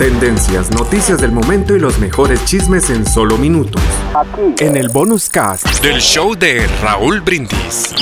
[0.00, 3.82] Tendencias, noticias del momento y los mejores chismes en solo minutos.
[4.14, 4.64] Aquí.
[4.64, 7.92] En el bonus cast del show de Raúl Brindis.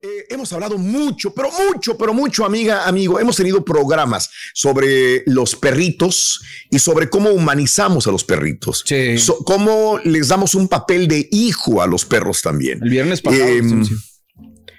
[0.00, 3.18] Eh, hemos hablado mucho, pero mucho, pero mucho, amiga, amigo.
[3.18, 8.84] Hemos tenido programas sobre los perritos y sobre cómo humanizamos a los perritos.
[8.86, 9.16] Sí.
[9.44, 12.78] cómo les damos un papel de hijo a los perros también.
[12.84, 13.48] El viernes pasado.
[13.48, 13.84] Em,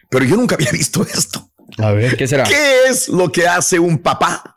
[0.09, 1.49] pero yo nunca había visto esto.
[1.77, 2.43] A ver, ¿qué será?
[2.43, 4.55] ¿Qué es lo que hace un papá?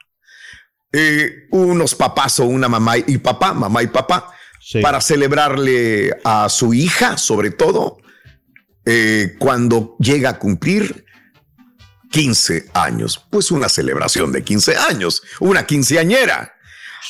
[0.92, 4.32] Eh, unos papás o una mamá y papá, mamá y papá,
[4.80, 7.98] para celebrarle a su hija, sobre todo,
[8.84, 11.04] eh, cuando llega a cumplir
[12.10, 13.24] 15 años.
[13.30, 16.55] Pues una celebración de 15 años, una quinceañera.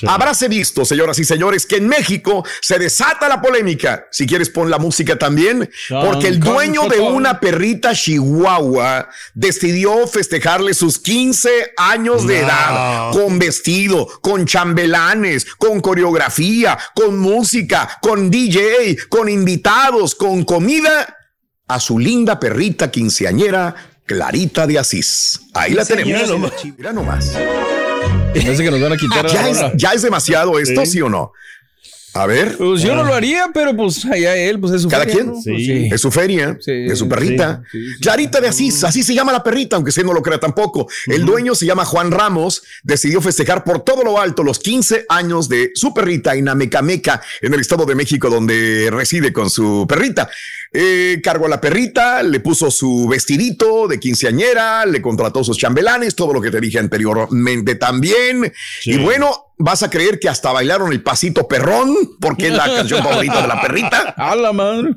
[0.07, 4.07] Habráse visto, señoras y señores, que en México se desata la polémica.
[4.11, 10.75] Si quieres, pon la música también, porque el dueño de una perrita chihuahua decidió festejarle
[10.75, 18.97] sus 15 años de edad con vestido, con chambelanes, con coreografía, con música, con DJ,
[19.09, 21.17] con invitados, con comida
[21.69, 25.41] a su linda perrita quinceañera Clarita de Asís.
[25.53, 26.31] Ahí la tenemos.
[26.77, 27.33] Mira nomás.
[28.35, 29.27] Parece que nos van a quitar.
[29.33, 31.33] ¿Ya, es, ¿Ya es demasiado esto, sí o no?
[32.17, 32.57] A ver.
[32.57, 35.33] Pues yo no lo haría, pero pues allá él, pues es su Cada quien.
[35.33, 35.89] Pues sí.
[35.93, 37.63] Es su feria, es su perrita.
[38.01, 40.89] Clarita de Asís, así se llama la perrita, aunque usted no lo crea tampoco.
[41.07, 45.49] El dueño se llama Juan Ramos, decidió festejar por todo lo alto los 15 años
[45.49, 50.31] de su perrita Inamecameca en el Estado de México, donde reside con su perrita.
[50.73, 56.15] Eh, cargó a la perrita, le puso su vestidito de quinceañera, le contrató sus chambelanes,
[56.15, 58.53] todo lo que te dije anteriormente también.
[58.85, 63.03] Y bueno, vas a creer que hasta bailaron el pasito perrón, porque es la canción
[63.03, 64.15] favorita de la perrita.
[64.17, 64.95] A la madre.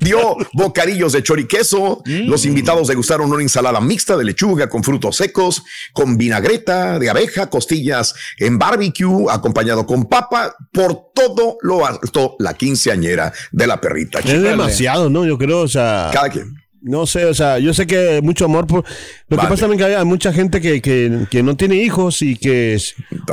[0.00, 2.02] Dio bocadillos de choriqueso.
[2.04, 2.28] Mm.
[2.28, 7.48] Los invitados degustaron una ensalada mixta de lechuga con frutos secos, con vinagreta de abeja,
[7.50, 14.20] costillas en barbecue, acompañado con papa, por todo lo alto, la quinceañera de la perrita.
[14.20, 15.24] Es demasiado, ¿no?
[15.24, 16.10] Yo creo, o sea.
[16.12, 16.63] Cada quien.
[16.86, 18.84] No sé, o sea, yo sé que mucho amor por...
[19.28, 22.36] Lo que pasa también que hay mucha gente que, que, que, no tiene hijos y
[22.36, 22.78] que...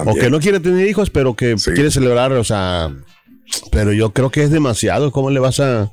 [0.05, 2.95] O que no quiere tener hijos, pero que quiere celebrar, o sea...
[3.69, 5.11] Pero yo creo que es demasiado.
[5.11, 5.91] ¿Cómo le vas a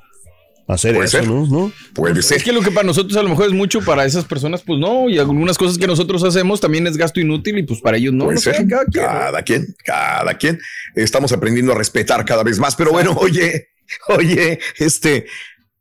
[0.68, 1.72] hacer eso, ¿no?
[1.94, 2.36] Puede ser.
[2.36, 4.78] Es que lo que para nosotros a lo mejor es mucho, para esas personas, pues
[4.78, 5.08] no.
[5.08, 8.26] Y algunas cosas que nosotros hacemos también es gasto inútil y pues para ellos no.
[8.26, 8.68] Puede ser.
[8.68, 10.60] cada, quien, cada quien, cada quien.
[10.94, 12.76] Estamos aprendiendo a respetar cada vez más.
[12.76, 13.70] Pero bueno, oye,
[14.08, 15.26] oye, este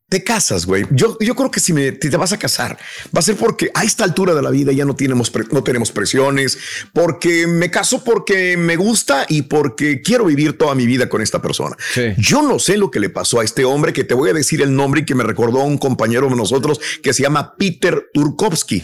[0.09, 0.85] te casas, güey.
[0.91, 2.77] Yo, yo creo que si, me, te vas a casar,
[3.15, 5.91] va a ser porque a esta altura de la vida ya no tenemos, no tenemos
[5.91, 6.57] presiones,
[6.93, 11.41] porque me caso porque me gusta y porque quiero vivir toda mi vida con esta
[11.41, 11.75] persona.
[12.17, 14.61] Yo no sé lo que le pasó a este hombre, que te voy a decir
[14.61, 18.09] el nombre y que me recordó a un compañero de nosotros que se llama Peter
[18.13, 18.83] Turkovsky.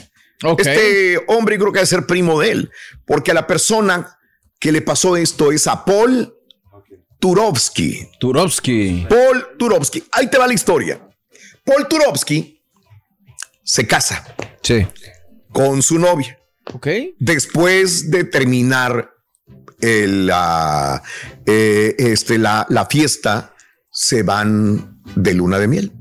[0.57, 2.71] Este hombre creo que debe ser primo de él,
[3.05, 4.17] porque a la persona
[4.59, 6.33] que le pasó esto es a Paul
[7.19, 8.09] Turovsky.
[8.19, 9.07] Turovsky.
[9.09, 10.03] Paul Turovsky.
[10.11, 10.99] Ahí te va la historia.
[11.63, 12.61] Paul Turovsky
[13.63, 14.35] se casa.
[14.61, 14.85] Sí.
[15.51, 16.37] Con su novia.
[16.73, 16.87] Ok.
[17.19, 19.11] Después de terminar
[19.81, 21.01] la,
[21.45, 23.53] eh, este, la, la fiesta,
[23.91, 25.91] se van de luna de miel.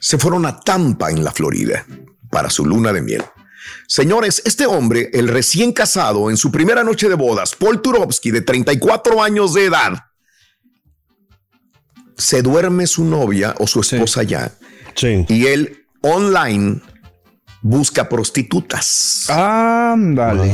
[0.00, 1.86] Se fueron a Tampa, en la Florida,
[2.30, 3.24] para su luna de miel.
[3.86, 8.40] Señores, este hombre, el recién casado, en su primera noche de bodas, Paul Turovsky, de
[8.40, 9.92] 34 años de edad,
[12.16, 14.52] se duerme su novia o su esposa ya
[15.28, 16.80] y él online
[17.62, 19.26] busca prostitutas.
[19.30, 20.52] Ándale.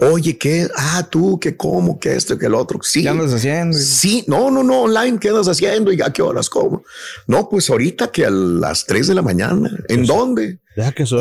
[0.00, 0.68] Oye, ¿qué?
[0.76, 1.98] Ah, tú, ¿qué cómo?
[1.98, 2.36] ¿Qué esto?
[2.36, 2.80] ¿Qué el otro?
[2.82, 3.02] Sí.
[3.02, 3.78] ¿Qué andas haciendo?
[3.78, 5.92] Sí, no, no, no, online, ¿qué andas haciendo?
[5.92, 6.50] ¿Y a qué horas?
[6.50, 6.82] ¿Cómo?
[7.26, 9.70] No, pues ahorita que a las 3 de la mañana.
[9.88, 10.58] ¿En pues, dónde?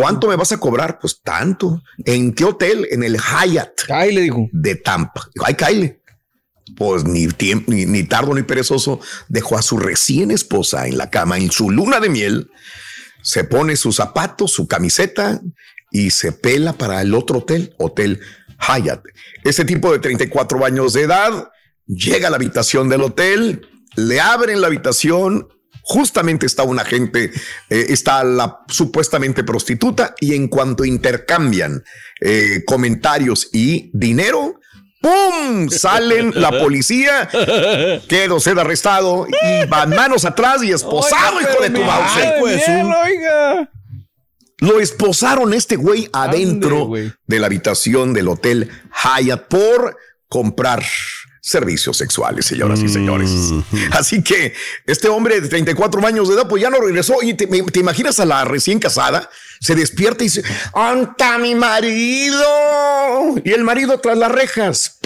[0.01, 0.99] ¿Cuánto me vas a cobrar?
[0.99, 1.81] Pues tanto.
[2.03, 2.87] ¿En qué hotel?
[2.91, 3.81] En el Hyatt.
[3.87, 4.49] Kyle, dijo.
[4.51, 5.29] De Tampa.
[5.45, 5.99] Ay, Kyle
[6.77, 11.37] pues ni, tiempo, ni, tardo ni perezoso, dejó a su recién esposa en la cama
[11.37, 12.51] en su luna de miel,
[13.21, 15.41] se pone sus zapatos, su camiseta
[15.91, 18.19] y se pela para el otro hotel, Hotel
[18.59, 19.03] Hyatt.
[19.43, 21.49] Este tipo de 34 años de edad
[21.85, 25.47] llega a la habitación del hotel, le abren la habitación,
[25.81, 27.31] justamente está un agente,
[27.69, 31.83] eh, está la supuestamente prostituta y en cuanto intercambian
[32.21, 34.59] eh, comentarios y dinero,
[35.05, 35.69] ¡Pum!
[35.69, 37.29] Salen la policía,
[38.07, 43.69] quedó sed arrestado y van manos atrás y esposado, hijo de tu mouse.
[44.57, 46.89] Lo esposaron este güey adentro
[47.27, 48.71] de la habitación del hotel
[49.03, 49.95] Hyatt por
[50.27, 50.83] comprar
[51.45, 53.29] servicios sexuales, señoras y señores.
[53.91, 54.53] Así que
[54.87, 57.21] este hombre de 34 años de edad, pues ya no regresó.
[57.21, 60.43] Y te, te imaginas a la recién casada, se despierta y dice,
[60.73, 62.43] ¡Anta mi marido!
[63.43, 64.97] Y el marido tras las rejas.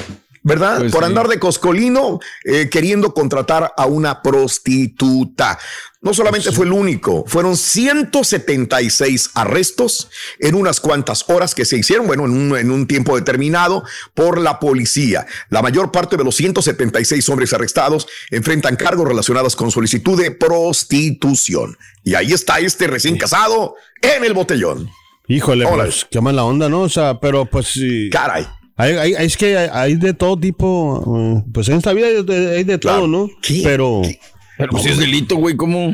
[0.43, 0.79] ¿Verdad?
[0.79, 5.59] Pues Por andar de coscolino eh, queriendo contratar a una prostituta.
[6.01, 10.09] No solamente fue el único, fueron 176 arrestos
[10.39, 13.83] en unas cuantas horas que se hicieron, bueno, en un, en un tiempo determinado
[14.13, 15.27] por la policía.
[15.49, 21.77] La mayor parte de los 176 hombres arrestados enfrentan cargos relacionados con solicitud de prostitución.
[22.05, 24.89] Y ahí está este recién casado en el botellón.
[25.27, 26.81] Híjole, pues, qué mala onda, ¿no?
[26.83, 28.09] O sea, pero pues sí.
[28.09, 28.47] Caray.
[28.79, 33.07] Hay, es que hay, de todo tipo, eh, pues en esta vida hay de, todo,
[33.07, 33.29] ¿no?
[33.61, 34.01] Pero...
[34.57, 35.93] Pero si es delito, güey, ¿cómo...?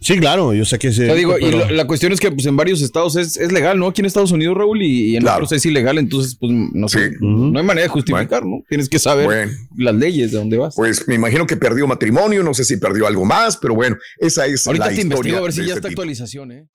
[0.00, 1.02] Sí, claro, yo sé que sí.
[1.02, 3.88] digo, y la, cuestión es que pues en varios estados es, legal, ¿no?
[3.88, 7.58] Aquí en Estados Unidos, Raúl, y, en otros es ilegal, entonces pues no sé, no
[7.58, 8.62] hay manera de justificar, ¿no?
[8.68, 10.76] Tienes que saber las leyes de dónde vas.
[10.76, 14.46] Pues me imagino que perdió matrimonio, no sé si perdió algo más, pero bueno, esa
[14.46, 16.66] es Ahorita la te investigo a ver si ya está actualización, ¿eh?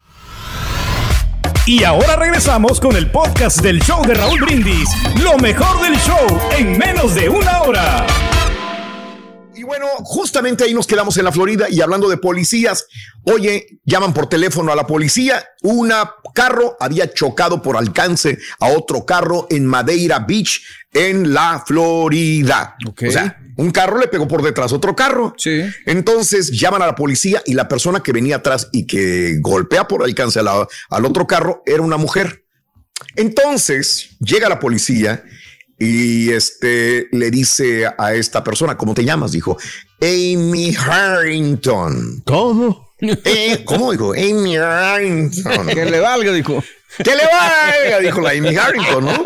[1.65, 4.89] Y ahora regresamos con el podcast del show de Raúl Brindis.
[5.21, 8.32] Lo mejor del show en menos de una hora.
[9.63, 12.86] Y bueno, justamente ahí nos quedamos en la Florida y hablando de policías,
[13.24, 15.89] oye, llaman por teléfono a la policía, un
[16.36, 20.62] carro había chocado por alcance a otro carro en Madeira Beach,
[20.92, 22.75] en la Florida.
[22.86, 25.33] O sea, un carro le pegó por detrás otro carro.
[25.38, 25.63] Sí.
[25.86, 30.04] Entonces llaman a la policía y la persona que venía atrás y que golpea por
[30.04, 32.44] alcance al otro carro era una mujer.
[33.16, 35.24] Entonces llega la policía
[35.80, 39.31] y este le dice a esta persona, ¿cómo te llamas?
[39.31, 39.58] Dijo,
[40.02, 42.22] Amy Harrington.
[42.25, 42.94] ¿Cómo?
[43.00, 44.14] Eh, ¿Cómo dijo?
[44.14, 45.68] Amy Harrington.
[45.68, 46.64] Que le valga, dijo.
[46.98, 49.25] Que le valga, dijo la Amy Harrington, ¿no?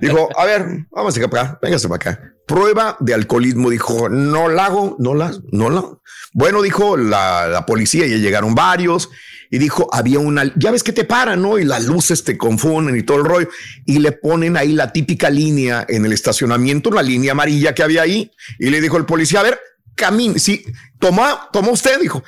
[0.00, 2.32] Dijo, a ver, vamos a acá, véngase para acá.
[2.48, 5.84] Prueba de alcoholismo, dijo, no la hago, no la, no la.
[6.32, 9.10] Bueno, dijo la, la policía, ya llegaron varios
[9.50, 11.58] y dijo, había una, ya ves que te paran, ¿no?
[11.58, 13.48] Y las luces te confunden y todo el rollo.
[13.86, 18.02] Y le ponen ahí la típica línea en el estacionamiento, una línea amarilla que había
[18.02, 18.30] ahí.
[18.58, 19.60] Y le dijo el policía, a ver,
[19.94, 20.38] camine.
[20.38, 20.64] Sí,
[20.98, 22.22] toma, toma usted, dijo.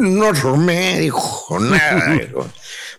[0.00, 2.18] No me dijo nada.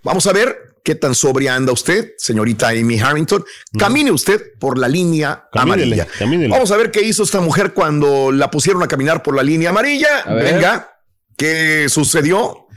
[0.05, 3.43] Vamos a ver qué tan sobria anda usted, señorita Amy Harrington.
[3.75, 6.07] Camine usted por la línea amarilla.
[6.47, 9.71] Vamos a ver qué hizo esta mujer cuando la pusieron a caminar por la línea
[9.71, 10.23] amarilla.
[10.27, 10.91] Venga,
[11.35, 12.67] ¿qué sucedió?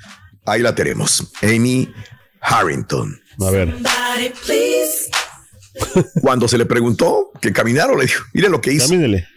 [0.46, 1.30] Ahí la tenemos.
[1.42, 1.92] Amy
[2.40, 3.20] Harrington.
[3.40, 3.76] A ver.
[6.22, 8.86] Cuando se le preguntó que caminaron, le dijo, miren lo que hizo.
[8.86, 9.28] Camínele.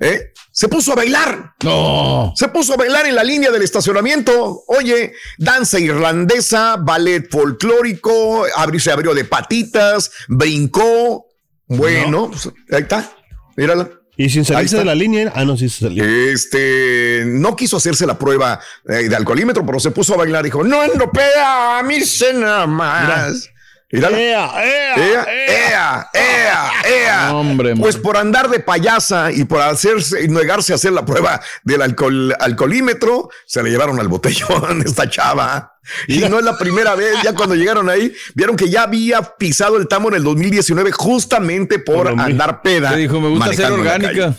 [0.00, 0.32] ¿Eh?
[0.52, 1.54] Se puso a bailar.
[1.62, 2.32] No.
[2.36, 4.64] Se puso a bailar en la línea del estacionamiento.
[4.68, 8.46] Oye, danza irlandesa, ballet folclórico,
[8.78, 11.26] se abrió de patitas, brincó.
[11.66, 13.10] Bueno, pues, ahí está.
[13.56, 13.90] Mírala.
[14.18, 16.02] Y sin salirse de la línea, ah, no, sí se salió.
[16.02, 18.58] Este, no quiso hacerse la prueba
[18.88, 20.42] eh, de alcoholímetro, pero se puso a bailar.
[20.42, 23.44] Dijo, no peda, a mí se nada más.
[23.44, 23.55] Ea,
[23.88, 24.50] ea,
[24.96, 27.36] ea, ea, ea, ea.
[27.36, 31.40] Hombre, pues por andar de payasa y por hacerse y negarse a hacer la prueba
[31.62, 35.75] del alcohol, alcoholímetro, se le llevaron al botellón esta chava.
[36.08, 39.76] Y no es la primera vez, ya cuando llegaron ahí, vieron que ya había pisado
[39.76, 42.94] el tamo en el 2019 justamente por andar peda.
[42.94, 44.36] dijo, me gusta ser orgánica.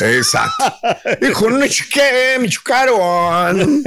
[0.00, 0.64] Exacto.
[1.20, 3.82] Dijo, no que me chocaron.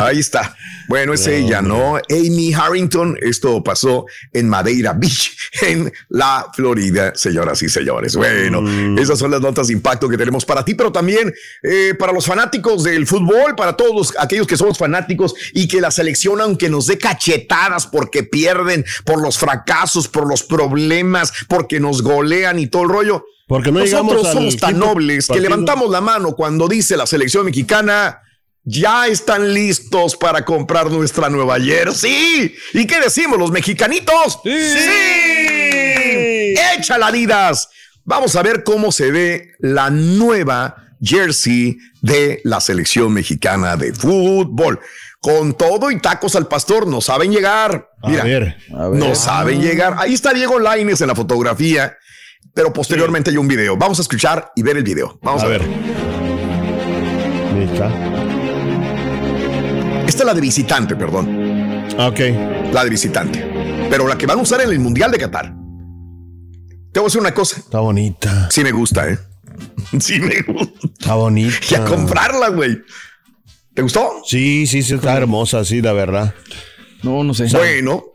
[0.00, 0.56] Ahí está.
[0.88, 1.96] Bueno, es ella, ¿no?
[1.96, 3.16] Amy Harrington.
[3.20, 8.16] Esto pasó en Madeira Beach, en la Florida, señoras y señores.
[8.16, 8.98] Bueno, mm.
[8.98, 11.32] esas son las notas de impacto que tenemos para ti, pero también
[11.62, 15.90] eh, para los fanáticos del fútbol, para todos aquellos que somos fanáticos y que la
[15.90, 22.02] selección, aunque nos dé cachetadas porque pierden, por los fracasos, por los problemas, porque nos
[22.02, 26.36] golean y todo el rollo porque no Nosotros somos tan nobles que levantamos la mano
[26.36, 28.20] cuando dice la selección mexicana,
[28.62, 32.54] ya están listos para comprar nuestra nueva jersey.
[32.74, 34.38] ¿Y qué decimos los mexicanitos?
[34.44, 34.52] Sí.
[34.52, 36.54] sí.
[36.78, 37.68] Échala, Adidas.
[38.04, 44.78] Vamos a ver cómo se ve la nueva jersey de la selección mexicana de fútbol.
[45.20, 47.90] Con todo y tacos al pastor, no saben llegar.
[48.02, 48.56] Mira, a ver,
[48.92, 49.96] no saben llegar.
[49.98, 51.96] Ahí está Diego Laines en la fotografía
[52.54, 53.76] pero posteriormente hay un video.
[53.76, 55.18] Vamos a escuchar y ver el video.
[55.22, 55.62] Vamos a, ver.
[60.06, 61.86] Esta es la de visitante, perdón.
[61.98, 62.20] Ok.
[62.72, 63.86] La de visitante.
[63.88, 65.54] Pero la que van a usar en el Mundial de Qatar.
[66.92, 67.60] Te voy a decir una cosa.
[67.60, 68.50] Está bonita.
[68.50, 69.18] Sí me gusta, ¿eh?
[70.00, 70.86] Sí me gusta.
[70.86, 71.56] Está bonita.
[71.70, 72.82] Y a comprarla, güey.
[73.74, 74.22] ¿Te gustó?
[74.24, 76.34] Sí, sí, sí, está hermosa, sí, la verdad.
[77.02, 77.46] No, no sé.
[77.52, 78.10] Bueno,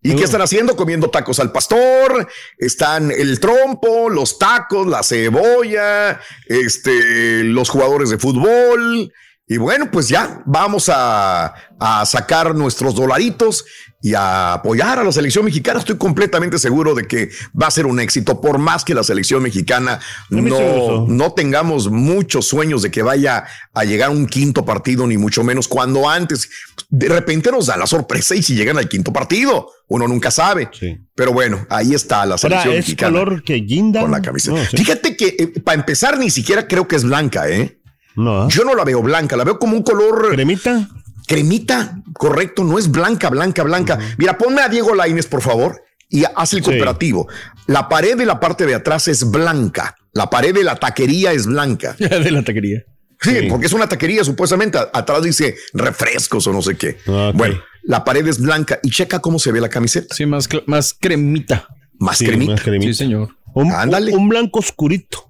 [0.00, 0.76] ¿Y qué están haciendo?
[0.76, 8.18] Comiendo tacos al pastor, están el trompo, los tacos, la cebolla, este, los jugadores de
[8.18, 9.12] fútbol.
[9.48, 13.64] Y bueno, pues ya vamos a, a sacar nuestros dolaritos
[14.00, 15.80] y a apoyar a la selección mexicana.
[15.80, 19.42] Estoy completamente seguro de que va a ser un éxito, por más que la selección
[19.42, 20.00] mexicana
[20.30, 25.16] no, no tengamos muchos sueños de que vaya a llegar a un quinto partido, ni
[25.16, 26.48] mucho menos cuando antes
[26.90, 30.70] de repente nos da la sorpresa y si llegan al quinto partido, uno nunca sabe.
[31.14, 33.18] Pero bueno, ahí está la selección es mexicana.
[33.18, 34.02] color que guinda.
[34.02, 34.64] Con la camiseta.
[34.66, 37.77] Fíjate que eh, para empezar ni siquiera creo que es blanca, ¿eh?
[38.18, 38.48] No.
[38.48, 40.30] Yo no la veo blanca, la veo como un color.
[40.32, 40.88] ¿Cremita?
[41.28, 43.98] cremita, correcto, no es blanca, blanca, blanca.
[44.16, 47.28] Mira, ponme a Diego Laines, por favor, y haz el cooperativo.
[47.66, 49.94] La pared de la parte de atrás es blanca.
[50.14, 51.94] La pared de la taquería es blanca.
[51.98, 52.82] de la taquería.
[53.20, 54.78] Sí, porque es una taquería, supuestamente.
[54.78, 56.96] Atrás dice refrescos o no sé qué.
[57.34, 60.14] Bueno, la pared es blanca y checa cómo se ve la camiseta.
[60.14, 61.68] Sí, más, más cremita.
[61.98, 62.62] Más, cremita.
[62.64, 63.28] Sí, señor.
[63.54, 64.14] Ándale.
[64.14, 65.27] un blanco oscurito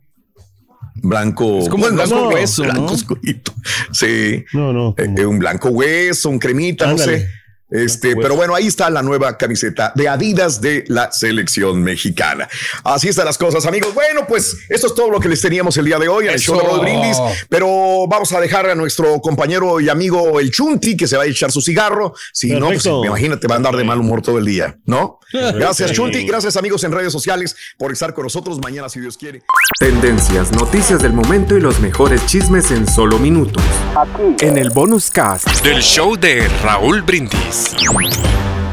[1.03, 1.59] blanco.
[1.59, 3.53] Es como un blanco hueso, blanco oscurito.
[3.93, 4.45] Sí.
[4.53, 4.95] No, no.
[4.97, 7.29] Eh, un blanco hueso, un cremita, no sé.
[7.71, 12.49] Este, pero bueno, ahí está la nueva camiseta de Adidas de la selección mexicana.
[12.83, 13.93] Así están las cosas, amigos.
[13.93, 16.41] Bueno, pues esto es todo lo que les teníamos el día de hoy en el
[16.41, 17.19] show de Brindis.
[17.49, 21.27] Pero vamos a dejar a nuestro compañero y amigo el Chunti que se va a
[21.27, 22.15] echar su cigarro.
[22.33, 25.19] Si no, pues imagínate, va a andar de mal humor todo el día, ¿no?
[25.33, 26.27] Gracias, Chunti.
[26.27, 29.43] Gracias, amigos en redes sociales, por estar con nosotros mañana, si Dios quiere.
[29.79, 33.63] Tendencias, noticias del momento y los mejores chismes en solo minutos.
[33.95, 34.45] Aquí.
[34.45, 37.58] En el bonus cast del show de Raúl Brindis.
[37.59, 38.68] ます。